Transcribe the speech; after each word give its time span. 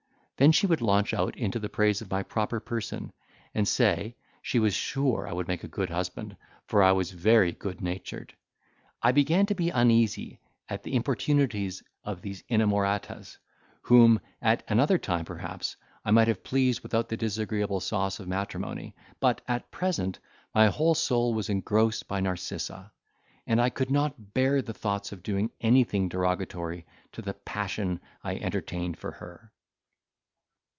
Then 0.37 0.51
she 0.51 0.65
would 0.65 0.81
launch 0.81 1.13
out 1.13 1.37
into 1.37 1.59
the 1.59 1.69
praise 1.69 2.01
of 2.01 2.09
my 2.09 2.23
proper 2.23 2.59
person, 2.59 3.13
and 3.53 3.67
say, 3.67 4.15
she 4.41 4.57
was 4.57 4.73
sure 4.73 5.27
I 5.27 5.33
would 5.33 5.47
make 5.47 5.63
a 5.63 5.67
good 5.67 5.91
husband, 5.91 6.35
for 6.65 6.81
I 6.81 6.93
was 6.93 7.11
very 7.11 7.51
good 7.51 7.79
natured. 7.79 8.33
I 9.03 9.11
began 9.11 9.45
to 9.45 9.53
be 9.53 9.69
uneasy 9.69 10.39
at 10.67 10.81
the 10.81 10.95
importunities 10.95 11.83
of 12.03 12.23
these 12.23 12.41
inamoratas, 12.49 13.37
whom, 13.83 14.19
at 14.41 14.63
another 14.67 14.97
time 14.97 15.25
perhaps, 15.25 15.75
I 16.03 16.09
might 16.09 16.27
have 16.27 16.43
pleased 16.43 16.81
without 16.81 17.07
the 17.09 17.17
disagreeable 17.17 17.79
sauce 17.79 18.19
of 18.19 18.27
matrimony, 18.27 18.95
but, 19.19 19.41
at 19.47 19.69
present, 19.69 20.17
my 20.55 20.69
whole 20.69 20.95
soul 20.95 21.35
was 21.35 21.49
engrossed 21.49 22.07
by 22.07 22.19
Narcissa; 22.19 22.91
and 23.45 23.61
I 23.61 23.69
could 23.69 23.91
not 23.91 24.33
bear 24.33 24.63
the 24.63 24.73
thoughts 24.73 25.11
of 25.11 25.21
doing 25.21 25.51
anything 25.61 26.09
derogatory 26.09 26.87
to 27.11 27.21
the 27.21 27.35
passion 27.35 27.99
I 28.23 28.37
entertained 28.37 28.97
for 28.97 29.11
her. 29.11 29.51